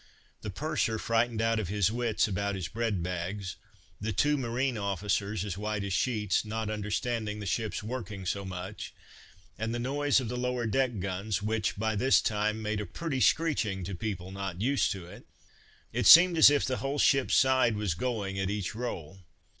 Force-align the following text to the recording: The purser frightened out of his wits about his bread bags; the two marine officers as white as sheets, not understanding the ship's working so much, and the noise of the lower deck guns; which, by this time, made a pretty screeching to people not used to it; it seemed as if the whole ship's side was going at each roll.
The 0.41 0.49
purser 0.49 0.97
frightened 0.97 1.43
out 1.43 1.59
of 1.59 1.67
his 1.67 1.91
wits 1.91 2.27
about 2.27 2.55
his 2.55 2.67
bread 2.67 3.03
bags; 3.03 3.55
the 3.99 4.11
two 4.11 4.35
marine 4.35 4.75
officers 4.75 5.45
as 5.45 5.59
white 5.59 5.83
as 5.83 5.93
sheets, 5.93 6.43
not 6.43 6.71
understanding 6.71 7.39
the 7.39 7.45
ship's 7.45 7.83
working 7.83 8.25
so 8.25 8.43
much, 8.43 8.95
and 9.59 9.75
the 9.75 9.77
noise 9.77 10.19
of 10.19 10.27
the 10.27 10.35
lower 10.37 10.65
deck 10.65 10.97
guns; 10.99 11.43
which, 11.43 11.77
by 11.77 11.95
this 11.95 12.19
time, 12.19 12.63
made 12.63 12.81
a 12.81 12.85
pretty 12.87 13.19
screeching 13.19 13.83
to 13.83 13.93
people 13.93 14.31
not 14.31 14.59
used 14.59 14.91
to 14.93 15.05
it; 15.05 15.27
it 15.93 16.07
seemed 16.07 16.35
as 16.35 16.49
if 16.49 16.65
the 16.65 16.77
whole 16.77 16.97
ship's 16.97 17.35
side 17.35 17.75
was 17.75 17.93
going 17.93 18.39
at 18.39 18.49
each 18.49 18.73
roll. 18.73 19.19